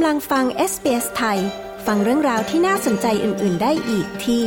[0.00, 1.38] กำลังฟัง SBS ไทย
[1.86, 4.42] ฟังเรื่องราวที่น่าสนใจอื่น ๆ ได้อีกที่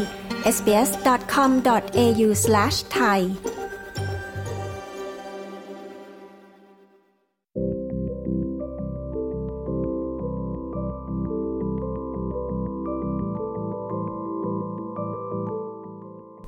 [0.55, 3.20] sbs.com.au/thai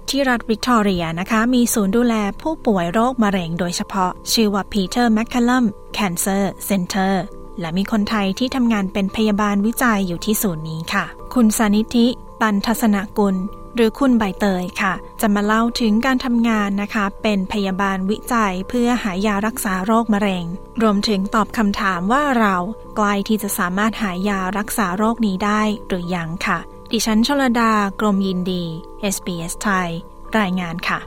[0.09, 5.65] ที่รัฐวิกตอเรียนะคะ มีศูนย์ดูแลผู้ป่วยโรคมะเร็งโดยเฉพาะ ชื่อว่า Peter MacCallum
[5.97, 7.13] Cancer Center
[7.59, 12.07] และมีคนไทยที่ทำงานเป็นพยาบาลวิจัยอยู่ที่ศูนย์นี้ค่ะ คุณสานิธิ
[12.41, 13.35] ตันทัศนกุล
[13.75, 20.45] หรือคุณใบเตยค่ะ จะมาเล่าถึงการทำงานนะคะ เป็นพยาบาลวิจัยเพื่อหายารักษาโรคมะเร็ง
[20.81, 22.55] รวมถึงตอบคำถามว่าเรา
[22.95, 26.59] ใกล้ที่จะสามารถหายารักษาโรคนี้ได้หรือยังค่ะ
[26.91, 28.63] ดิฉันชลดากรมยินดี
[29.15, 29.89] SBS ไทย
[30.39, 30.99] รายงานค่ะ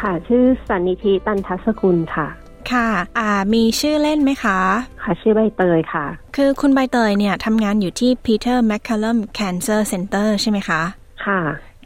[0.00, 2.28] ค่ะ ชื่อสันนิธิตันทัศกุลค่ะ
[2.72, 4.58] ค่ะ อ่า มีชื่อเล่นไหมคะ
[5.02, 6.06] ค่ะ ชื่อใบเตยค่ะ
[6.36, 10.82] คือคุณใบเตยเนี่ยทำงานอยู่ที่ Peter MacCallum Cancer Center ใช่ไหมคะ
[11.26, 11.40] ค่ะ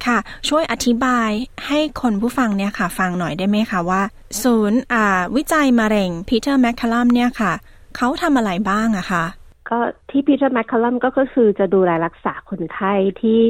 [0.07, 1.31] ค่ะ ช่วยอธิบาย
[1.67, 4.03] ให้คนผู้ฟังเนี่ยค่ะ ฟังหน่อยได้ไหมคะว่า
[4.43, 7.53] ศูนย์ อ่า วิจัยมะเร็ง Peter MacCallum เนี่ยค่ะ
[7.97, 9.25] เขาทำอะไรบ้างอะคะ
[9.71, 9.79] ก็
[10.11, 13.41] ที่พีเตอร์แมคคัลลัมก็คือจะดูแลรักษาคนไข้ที่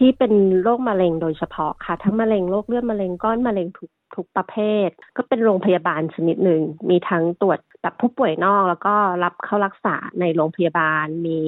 [0.00, 11.38] ที่เป็นโรคมะเร็งโดยเฉพาะค่ะ ทั้งมะเร็งโรคเลือดมะเร็งก้อนมะเร็งทุกทุกประเภท ก็เป็นโรงพยาบาลชนิดหนึ่ง มีทั้งตรวจแบบผู้ป่วยนอกแล้วก็รับเข้ารักษาในโรงพยาบาล มี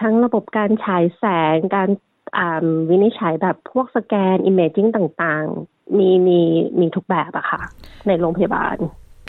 [0.00, 1.88] ทั้งระบบการฉายแสง การ
[2.90, 6.40] วินิจฉัยแบบพวกสแกน imaging ต่างๆ มีมี
[6.80, 7.62] มีทุกแบบอะค่ะ
[8.06, 8.76] ในโรงพยาบาล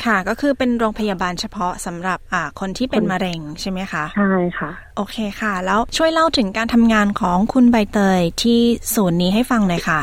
[0.05, 8.59] ค่ะก็คือเป็นโรงพยาบาลเฉพาะสำหรับอ่าคนที่เป็นมะเร็งใช่ไหมคะใช่ค่ะ โอเคค่ะ แล้วช่วยเล่าถึงการทำงานของคุณใบเตยที่
[8.94, 10.02] ศูนย์นี้ให้ฟังหน่อยค่ะ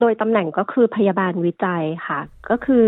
[0.00, 2.84] โดยตำแหน่งก็คือพยาบาลวิจัยค่ะ ก็คือ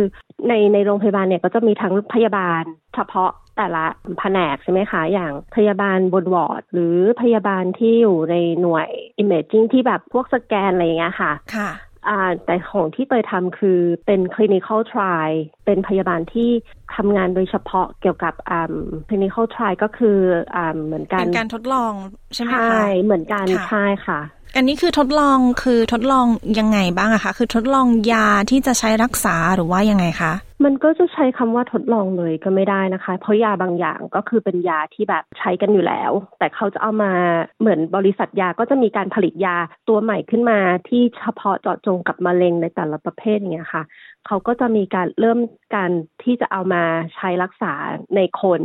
[0.48, 2.62] ในในโรงพยาบาลเนี่ยก็จะมีทั้งพยาบาล
[2.94, 3.84] เฉพาะแต่ละ
[4.18, 8.88] แผนกใช่ไหมคะ อย่างพยาบาลบนวอร์ด หรือพยาบาลที่อยู่ในหน่วย
[9.22, 11.68] imaging ที่แบบพวกสแกนอะไรอย่างเงี้ยค่ะค่ะ
[12.08, 15.32] อ่าแต่ของที่เตยทำคือเป็น clinical trial
[15.64, 16.50] เป็นพยาบาลที่
[16.96, 18.74] ทำงานโดยเฉพาะเกี่ยวกับอ่า
[19.08, 20.18] clinical trial ก็คือ
[20.54, 21.92] อ่าเหมือนกัเป็นนการทดลอง
[22.34, 24.20] ใช่ไหมใช่คะเหมือนกันค่ะใช่ค่ะ
[24.58, 26.26] อันนี้คือทดลองคือทดลอง
[26.58, 30.32] ยังไงบ้างอะคะ คือทดลองยาที่จะใช้รักษาหรือว่ายังไงคะ
[30.64, 37.12] มันก็จะใช้คำว่าทดลองเลยก็ไม่ได้นะคะ เพราะยาบางอย่างก็คือเป็นยาที่แบบใช้กันอยู่แล้ว แต่เขาจะเอามา
[37.60, 39.56] เหมือนบริษัทยาก็จะมีการผลิตยา
[39.88, 40.58] ตัวใหม่ขึ้นมา
[40.88, 43.82] ที่เฉพาะเจาะจงกับมะเร็งในแต่ละประเภทอย่างเงี้ยค่ะ
[44.26, 45.38] เขาก็จะมีการเริ่ม
[45.74, 45.90] การ
[46.22, 46.82] ที่จะเอามา
[47.14, 47.72] ใช้รักษา
[48.16, 48.60] ในคน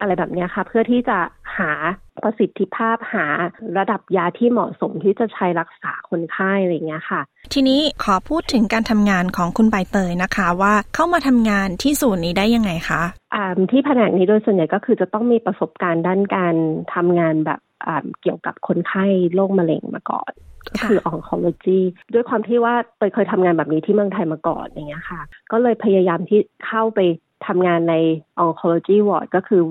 [0.00, 1.18] อะไรแบบเนี้ยค่ะ เพื่อที่จะ
[1.58, 1.70] หา
[2.22, 3.26] ประสิทธิภาพหา
[3.78, 7.20] ระดับยาที่เหมาะสมที่จะใช้รักษาคนไข้อะไรอย่างเงี้ยค่ะ
[7.52, 13.02] ทีนี้ขอพูดถึงการทำงานของคุณใบเตยนะคะ ว่าเข้ามาทำงานที่ศูนย์นี้ได้ยังไงคะ
[13.34, 16.54] อ่าที่แผนกนี้โดยส่วนใหญ่ก็คือจะต้องมีประสบการณ์ด้านการ
[16.94, 19.04] ทำงานแบบอ่าเกี่ยวกับคนไข้
[19.34, 20.32] โรคมะเร็งมาก่อน
[20.68, 21.80] ก็คือ oncology
[22.14, 25.20] ด้วยความที่ว่าเตยเคยทำงานแบบนี้ที่เมืองไทยมาก่อนอย่างเงี้ยค่ะ
[25.52, 27.00] ก็เลยพยายามที่เข้าไป
[27.46, 27.94] ทำงานใน
[28.44, 29.62] oncology ward ก็คือ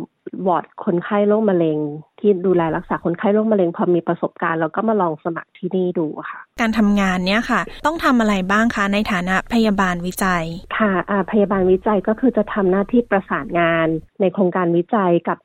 [0.47, 1.77] วอร์ดคนไข้โรคมะเร็ง
[2.19, 10.45] ที่ดูแลรักษาคนไข้โรคมะเร็ง พอมีประสบการณ์แล้วก็มาลองสมัครที่นี่ดูค่ะ การทำงานเนี้ยค่ะ ต้องทำอะไรบ้างคะในฐานะพยาบาลวิจัย
[10.77, 13.87] ค่ะอ่าพยาบาลวิจัยก็คือจะทำหน้าที่ประสานงาน
[14.21, 15.37] ในโครงการวิจัยกับ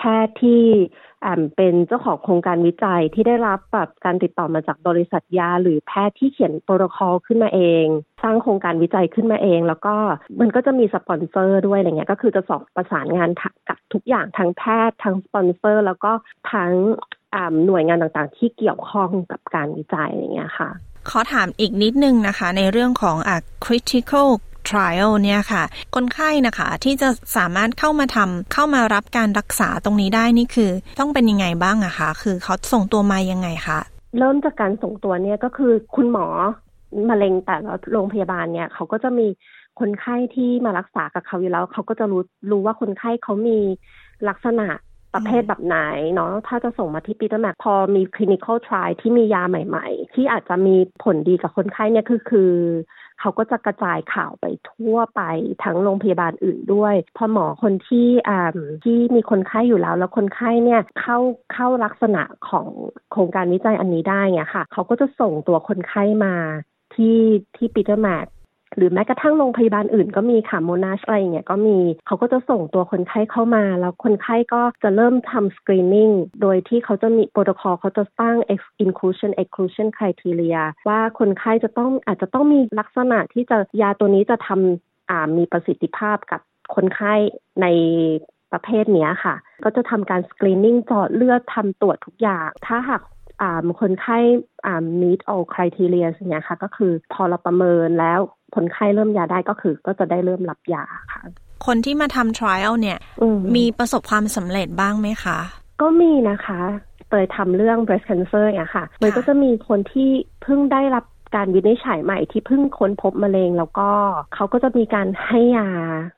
[0.00, 0.64] แพทย์ที่
[1.24, 7.84] อ่าเป็นเจ้าของโครงการวิจัยที่ได้รับแบบการติดต่อมาจากบริษัทยา หรือแพทย์ที่เขียนโปรโตคอลขึ้นมาเอง
[8.22, 9.94] สร้างโครงการวิจัยขึ้นมาเอง แล้วก็
[10.40, 13.30] มันก็จะมีสปอนเซอร์ด้วยอะไรเงี้ยก็คือจะต้องประสานงาน
[13.68, 16.12] กับทุกอย่างทั้งแพทย์ทั้งสปอนเซอร์ แล้วก็
[16.52, 16.72] ทั้ง
[17.66, 20.70] หน่วยงานต่างๆ ที่เกี่ยวข้องกับการวิจัยอย่างเงี้ยค่ะ
[21.10, 23.30] ขอถามอีกนิดนึงนะคะ ในเรื่องของอ
[23.64, 24.28] clinical
[24.70, 25.62] trial เนี่ยค่ะ
[25.94, 30.70] คนไข้นะคะที่จะสามารถเข้ามาทำเข้ามารับการรักษาตรงนี้ได้นี่คือ
[31.00, 33.78] ต้องเป็นยังไงบ้างอะคะ คือเขาส่งตัวมายังไงคะ
[34.18, 36.26] เริ่มจากการส่งตัวเนี่ยก็คือคุณหมอ
[37.10, 39.26] มะเร็งแต่ละโรงพยาบาลเนี่ยเขาก็จะมี
[39.80, 43.58] คนไข้ที่มารักษากับเขาอยู่แล้ว เขาก็จะรู้รู้ว่าคนไข้เขามี
[44.28, 44.68] ลักษณะ
[45.14, 45.76] ประเภทแบบไหน
[46.14, 52.52] เนาะถ้าจะส่งมาที่ปีเตอร์แมคพอมี clinical trial ที่มียาใหม่ ๆ ที่อาจจะมีผลดีกับคนไข้เนี่ยคือคือ
[53.20, 55.22] เขาก็จะกระจายข่าวไปทั่วไป
[55.64, 58.40] ทั้งโรงพยาบาลอื่นด้วย พอหมอคนที่อ่า
[58.84, 61.18] ที่มีคนไข้อยู่แล้ว แล้วคนไข้เนี่ยเข้า
[61.52, 62.68] เข้าลักษณะของ
[63.10, 66.34] โครงการวิจัยอันนี้ได้เนี่ยค่ะ เขาก็จะส่งตัวคนไข้มา
[66.94, 67.18] ที่
[67.56, 68.26] ที่ Peter Mac
[68.76, 76.10] หรือแม้กระทั่งโรงพยาบาลอื่นก็มีค่ะ Monash อะไรเงี้ยก็มีเขาก็จะส่งตัวคนไข้เข้ามา แล้วคนไข้ก็จะเริ่มทำ screening
[76.42, 78.36] โดยที่เขาจะมีโปรโตคอลเขาจะตั้ง
[78.84, 86.40] inclusion exclusion criteria ว่าคนไข้จะต้องอาจจะต้องมีลักษณะที่จะยาตัวนี้จะทำมีประสิทธิภาพกับ
[86.74, 87.14] คนไข้
[87.62, 87.66] ใน
[88.52, 89.34] ประเภทนี้ค่ะ
[89.64, 93.02] ก็จะทำการสกรีนนิ่งจอดเลือดทำตรวจทุกอย่าง ถ้าหาก
[93.80, 94.18] คนไข้
[95.00, 98.20] meet all criteria อย่างเงี้ยค่ะ ก็คือพอเราประเมินแล้ว
[98.54, 101.22] คนไข้เริ่มยาได้ก็คือก็จะได้เริ่มรับยาค่ะ
[101.66, 102.98] คนที่มาทำ trial เนี่ย
[103.34, 105.38] มมีประสบความสำเร็จบ้างไหมคะ
[105.80, 106.60] ก็มีนะคะ
[107.08, 110.10] เตยทำเรื่อง breast cancer เนี่ยค่ะเตยก็จะมีคนที่
[110.42, 111.04] เพิ่งได้รับ
[111.34, 113.90] การวินิจฉัยใหม่ที่เพิ่งค้นพบมะเร็ง แล้วก็
[114.34, 115.68] เขาก็จะมีการให้ยา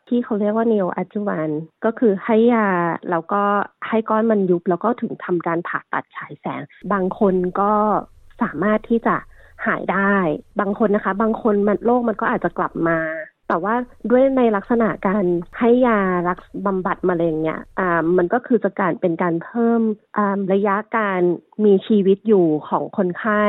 [0.09, 1.55] ที่เขาเรียกว่า neo adjuvant
[1.85, 2.69] ก็คือให้ยา
[3.11, 3.43] แล้วก็
[3.89, 6.63] ให้ก้อนมันยุบ แล้วก็ถึงทำการผ่าตัดฉายแสง
[6.93, 7.73] บางคนก็
[8.43, 9.17] สามารถที่จะ
[9.67, 10.15] หายได้
[10.61, 12.99] บางคนนะคะ บางคนมันโรคมันก็อาจจะกลับมา
[13.49, 13.75] แต่ว่า
[14.11, 15.25] ด้วยในลักษณะการ
[15.59, 19.81] ให้ยารักบำบัดมะเร็งเนี่ยอ่ามันก็คือจะการเป็นการเพิ่ม
[20.53, 21.21] ระยะการ
[21.65, 23.45] มีชีวิตอยู่ของคนไข้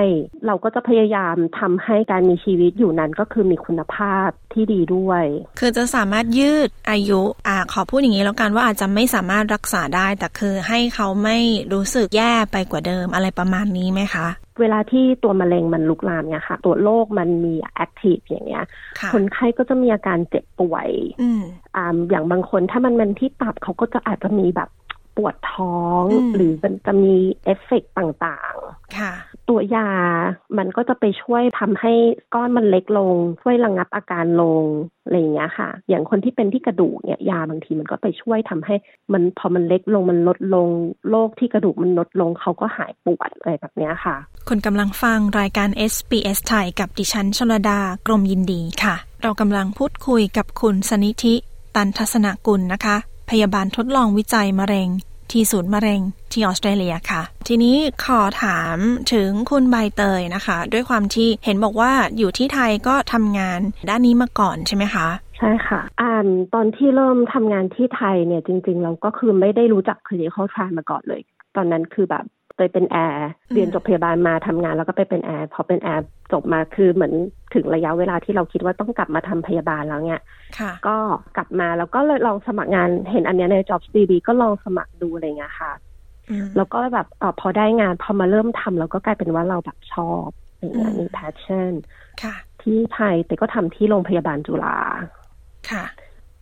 [0.45, 5.24] เราก็จะพยายามทำให้การมีชีวิตอยู่นั้นก็คือมีคุณภาพที่ดีด้วย
[5.60, 11.38] คือจะสามารถยืดอายุอ่าขอพูดอย่างนี้แล้วกันว่าอาจจะไม่สามารถรักษาได้ แต่คือให้เขาไม่
[11.74, 14.28] รู้สึกแย่ไปกว่าเดิมอะไรประมาณนี้ไหมคะ
[14.60, 18.66] เวลาที่ตัวมะเร็งมันลุกลามเนี่ยค่ะ ตัวโรคมันมีแอคทีฟอย่างเงี้ย
[19.14, 20.90] คนไข้ก็จะมีอาการเจ็บป่วย
[21.76, 24.70] อ่าอย่างบางคนถ้ามันมันที่ตับเขาก็จะอาจจะมีแบบ
[25.18, 26.04] ปวดท้อง
[26.36, 29.14] หรือมันจะมีเอฟเฟกต่างๆ ค่ะ
[29.50, 29.90] ตัวยา
[30.57, 31.94] มันก็จะไปช่วยทำให้
[32.34, 34.63] ก้อนมันเล็กลง ช่วยระงงับอาการลง
[35.04, 38.75] อะไรอย่างเงี้ยค่ะ อย่างคนที่เป็นที่กระดูกเนี่ยยาบางทีมันก็ไปช่วยทำให้
[39.13, 40.68] มันพอมันเล็กลงมันลดลง
[41.10, 44.16] โรคที่กระดูกมันลดลงเขาก็หายปวดอะไรแบบเนี้ยค่ะ
[44.48, 51.36] คุณกำลังฟังรายการ SBS ไทยกับดิฉันชลดากรมยินดีค่ะ เรากำลังพูดคุยกับคุณสนิธิ
[51.75, 52.98] ตันทัศนกุลนะคะ
[53.30, 54.89] พยาบาลทดลองวิจัยมะเร็ง
[55.34, 56.02] ที่ศูนย์มะเร็ง
[56.32, 57.76] ที่ออสเตรเลียค่ะ ทีนี้
[58.06, 58.78] ขอถาม
[59.14, 63.60] ถึงคุณใบเตยนะคะ ด้วยความที่เห็นบอกว่าอยู่ที่ไทยก็ทำงาน
[63.90, 65.08] ด้านนี้มาก่อนใช่ไหมคะ
[65.38, 71.22] ใช่ค่ะอ่าตอนที่เริ่มทำงานที่ไทยเนี่ยจริง ๆ เราก็คือไม่ได้รู้จักคลินิคอลทรายมาก่อนเลย
[71.56, 72.26] ตอนนั้นคือแบบ
[72.58, 77.14] ไปเป็นแอร์เรียนจบพยาบาลมาทำงาน แล้วก็ไปเป็นแอร์พอเป็นแอร์จบมาคือเหมือน
[77.54, 80.22] ถึงระยะเวลาที่เราคิดว่าต้องกลับมาทำพยาบาลแล้วเนี่ย
[80.88, 80.98] ก็
[81.38, 85.72] กลับมาแล้วก็เลยลองสมัครงานเห็นอันนี้ใน JobsDB ก็ลองสมัครดูอะไรเงี้ยค่ะ
[86.58, 90.28] แล้วก็แบบอพอได้งานพอมาเริ่มทำแล้วก็กลายเป็นว่าเราแบบชอบ
[90.60, 91.72] อย่างเงี้ยมี passion
[92.62, 94.78] ที่ไทยแต่ก็ทำที่โรงพยาบาลจุฬา
[95.70, 95.86] ค่ะ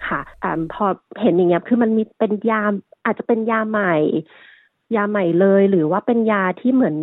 [0.08, 0.86] ค่ะอ่าพอ
[1.22, 2.64] เห็นอย่างเงี้ยคือมันมีเป็นยา
[3.06, 3.96] อาจจะเป็นยาใหม่
[4.96, 6.96] ยาใหม่เลย หรือว่าเป็นยาที่เหมือน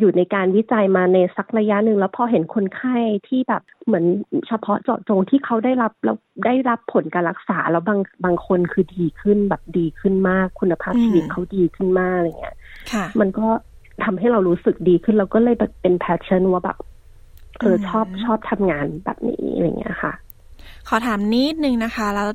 [0.00, 2.96] อยู่ในการวิจัยมาในสักระยะหนึ่งแล้วพอเห็นคนไข้
[3.28, 4.04] ที่แบบเหมือน
[4.48, 12.56] เฉพาะเจาะจงที่เขาได้รับแล้วได้รับผลการรักษาแล้วบางบางคนคือดีขึ้นแบบดีขึ้นมาก คุณภาพชีวิตเขาดีขึ้นมากอะไรเงี้ย
[13.20, 13.46] มันก็
[14.04, 16.78] ทำให้เรารู้สึกดีขึ้นเราก็เลยแบบเป็นแพชชั่นว่าแบบ
[17.60, 20.12] เออชอบชอบทำงานแบบนี้อะไรเงี้ยค่ะ
[20.88, 22.28] ขอถามนิดนึงนะคะ แล้ว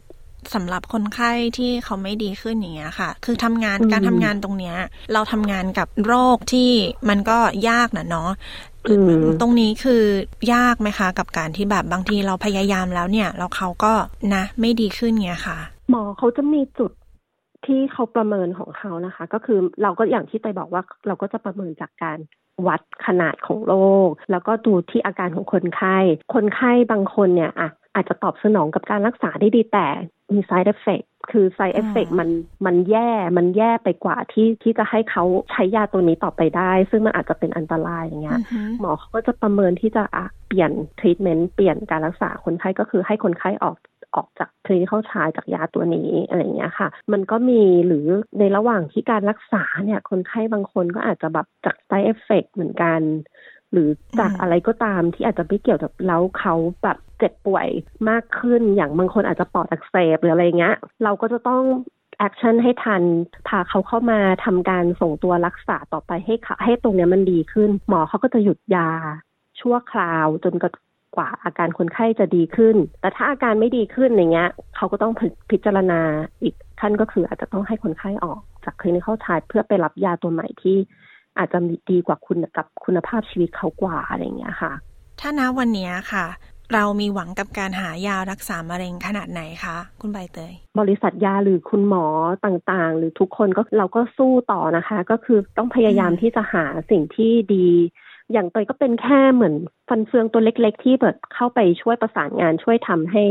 [0.53, 4.77] สำหรับคนไข้ที่เขาไม่ดีขึ้นอย่างเงี้ยค่ะ คือทำงานการทำงานตรงเนี้ย
[5.13, 6.71] เราทำงานกับโรคที่
[7.09, 7.37] มันก็
[7.69, 8.31] ยากนะเนาะ
[9.41, 10.03] ตรงนี้คือ
[10.53, 13.93] ยากไหมคะ กับการที่แบบบางทีเราพยายามแล้วเนี่ยแล้วเขาก็
[14.35, 15.57] นะ ไม่ดีขึ้นเงี้ยค่ะ
[15.89, 16.91] หมอเขาจะมีจุด
[17.65, 22.17] ที่เขาประเมินของเขานะคะ ก็คือเราก็อย่างที่ไปบอกว่าเราก็จะประเมินจากการ
[22.67, 23.73] วัดขนาดของโร
[24.07, 25.97] ค แล้วก็ดูที่อาการของคนไข้
[26.33, 29.87] คนไข้บางคนเนี่ยอะอาจจะตอบสนองกับการรักษาได้ดีแต่
[30.33, 32.29] มี side effect คือ side effect มัน
[32.65, 38.39] มันแย่มันแย่ไปกว่าที่ที่จะให้เขาใช้ยาตัวนี้ต่อไปได้ ซึ่งมันอาจจะเป็นอันตรายอย่างเงี้ย
[38.79, 43.75] หมอเขาก็จะประเมินที่จะอะเปลี่ยน treatment เปลี่ยนการรักษาคนไข้ก็คือให้คนไข้ออก
[44.15, 48.05] ออกจากคลินิคชายจากยาตัวนี้อะไรเงี้ยค่ะ มันก็มีหรือ
[48.39, 53.01] ในระหว่างที่การรักษาเนี่ย คนไข้บางคนก็อาจจะแบบจาก side effect เหมือนกัน
[53.71, 57.67] หรือจากอะไรก็ตามที่อาจจะไม่เกี่ยวกับแล้วเขาแบบเจ็บป่วย
[58.09, 61.63] มากขึ้นอย่างบางคนอาจจะปอดอักเสบหรืออะไรเงี้ย เราก็จะต้อง
[62.17, 63.03] แอคชั่นให้ทัน
[63.47, 68.89] พาเขาเข้ามาทำการส่งตัวรักษาต่อไปให้ให้ตรงนี้มันดีขึ้น หมอเขาก็จะหยุดยา
[69.59, 70.53] ชั่วคราวจน
[71.15, 75.13] กว่าอาการคนไข้จะดีขึ้น แต่ถ้าอาการไม่ดีขึ้นอย่างเงี้ยเขาก็ต้อง
[75.51, 76.01] พิจารณา
[76.43, 80.77] อีกขั้นก็คืออาจจะต้องให้คนไข้ออกจากคลินิคเข้าชายเพื่อไปรับยาตัวใหม่ที่
[81.37, 81.59] อาจจะ
[81.91, 84.73] ดีกว่าคุณกับคุณภาพชีวิตเขากว่าอะไรเงี้ยค่ะ
[85.21, 86.25] ถ้านะวันนี้ค่ะ
[86.73, 92.05] เรามีหวังกับการหายารักษามะเร็งขนาดไหนคะ คุณใบเตย บริษัทยาหรือคุณหมอ
[92.45, 97.67] ต่างๆ หรือทุกคนก็เราก็สู้ต่อนะคะ ก็คือต้องพยายามที่จะหาสิ่งที่ดี
[98.31, 99.55] อย่างเตยก็เป็นแค่เหมือน
[99.87, 103.23] ฟันเฟืองตัวเล็ก ๆ ที่แบบเข้าไปช่วยประสานงานช่วยทำให้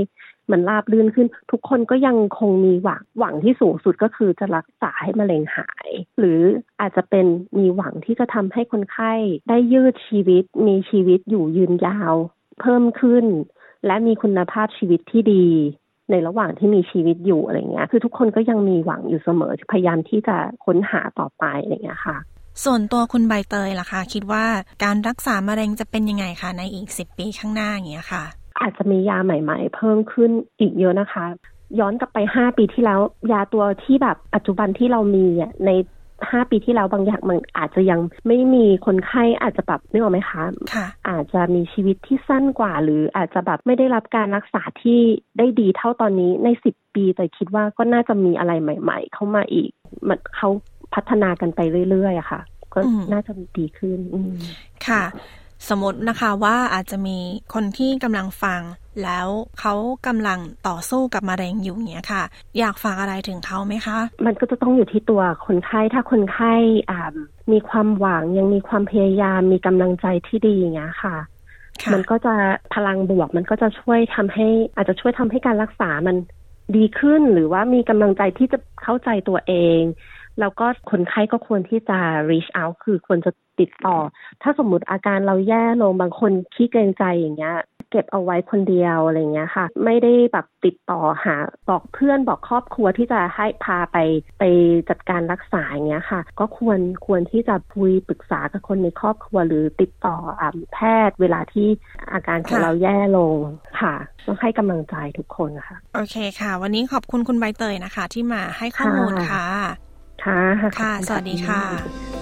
[0.51, 5.89] มันราบลื่นขึ้น ทุกคนก็ยังคงมีหวังหวังที่สูงสุดก็คือจะรักษาให้มะเร็งหาย
[6.19, 6.41] หรือ
[6.81, 7.27] อาจจะเป็น
[7.59, 9.13] มีหวังที่จะทำให้คนไข้
[9.49, 12.15] ได้ยืดชีวิต มีชีวิตอยู่ยืนยาว
[12.61, 13.25] เพิ่มขึ้น
[13.87, 15.47] และมีคุณภาพชีวิตที่ดี
[16.11, 22.17] ในระหว่างที่มีชีวิตอยู่อะไรเงี้ย คือทุกคนก็ยังมีหวังอยู่เสมอ พยายามที่จะค้นหาต่อไปอะไรเงี้ยค่ะ
[22.65, 24.45] ส่วนตัวคุณใบเตยล่ะคะ คิดว่า
[24.85, 28.25] การรักษามะเร็งจะเป็นยังไงคะในอีกสิบปีข้างหน้าอย่างเงี้ยค่ะ
[28.61, 31.25] อาจจะมียาใหม่ ๆ เพิ่มขึ้นอีกเยอะนะคะ
[31.79, 33.01] ย้อนกลับไปห้าปีที่แล้ว
[33.33, 35.71] ยาตัวที่แบบปัจจุบันที่เรามีอะใน
[36.31, 40.43] ห้าปีที่แล้วบางอย่างมันอาจจะยังไม่มีคนไข้อาจจะแบบนึกออกไหมคะ
[40.75, 45.01] ค่ะอาจจะมีชีวิตที่สั้นกว่า หรืออาจจะแบบไม่ได้รับการรักษาที่
[45.39, 49.71] ได้ดีเท่าตอนนี้ในสิบปีแต่คิดว่าก็น่าจะมีอะไรใหม่ ๆ เข้ามาอีก
[50.09, 50.49] มันเขา
[50.95, 51.61] พัฒนากันไป
[51.91, 52.41] เรื่อยๆอะค่ะ
[52.75, 52.81] ก็
[53.13, 53.99] น่าจะดีขึ้น
[54.87, 55.05] ค่ะ
[55.69, 57.19] สมมตินะคะว่าอาจจะมี
[57.55, 58.61] คนที่กำลังฟัง
[59.03, 59.29] แล้ว
[59.61, 59.75] เขา
[60.07, 60.39] กำลัง
[60.69, 62.23] ต่อสู้กับมะเร็งอยู่เนี้ยค่ะ
[62.59, 66.55] อยากฝากอะไรถึงเขาไหมคะ มันก็จะต้องอยู่ที่ตัวคนไข้ถ้าคนไข้
[66.91, 67.01] อ่า
[67.53, 71.17] มีความหวังยังมีความพยายามมีกำลังใจที่ดีอย่างเงี้ยค่ะ
[71.93, 72.35] มันก็จะ
[72.75, 76.17] พลังบวก มันก็จะช่วยทำให้ อาจจะช่วยทำให้การรักษามัน
[76.77, 79.81] ดีขึ้น หรือว่ามีกำลังใจที่จะเข้าใจตัวเอง
[80.41, 81.99] แล้วก็คนไข้ก็ควรที่จะ
[82.31, 83.97] reach out คือควรจะ ติดต่อ
[84.43, 87.57] ถ้าสมมติอาการเราแย่ลงบางคนขี้เกรงใจอย่างเงี้ย
[87.91, 91.37] เก็บเอาไว้คนเดียวอะไรเงี้ยค่ะ ไม่ได้แบบติดต่อหา
[91.69, 93.97] บอกเพื่อนบอกครอบครัวที่จะให้พาไป
[94.39, 94.45] ไป
[94.89, 100.43] จัดการรักษาอย่างเงี้ยค่ะ ก็ควรควรที่จะคุยปรึกษากับคนในครอบครัวหรือติดต่ออ
[100.75, 101.69] แพทย์เวลาที่
[102.13, 103.37] อาการของเราแย่ลง
[103.81, 103.95] ค่ะ
[104.27, 109.45] ต้องให้กำลังใจทุกคนค่ะ โอเคค่ะ วันนี้ขอบคุณคุณใบเตยนะคะ ที่มาให้ข้อมูลค่ะ
[110.25, 110.41] ค่ะ
[110.81, 111.63] ค่ะ สวัสดีค่ะ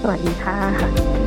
[0.03, 1.26] สวัสดีค่ะ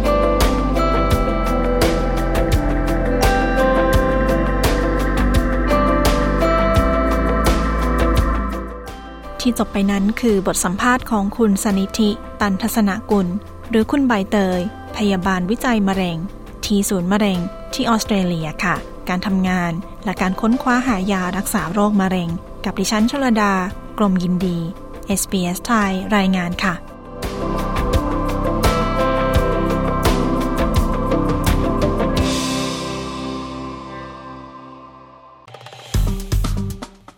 [9.41, 12.09] ที่จบไปนั้นคือบทสัมภาษณ์ของคุณสนิธิ
[12.41, 13.27] ตันทศนกุล
[13.69, 14.59] หรือคุณใบเตย
[14.97, 16.17] พยาบาลวิจัยมะเร็ง
[16.65, 17.39] ที่ศูนย์มะเร็ง
[17.73, 18.75] ที่ออสเตรเลียค่ะ
[19.09, 19.71] การทำงาน
[20.05, 22.29] และการค้นคว้าหายารักษาโรคมะเร็ง
[22.65, 23.53] กับดิฉันชลดา
[23.97, 24.57] กรมยินดี
[25.19, 26.73] SBS ไทยรายงานค่ะ